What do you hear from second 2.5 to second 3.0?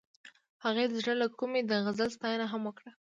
هم وکړه.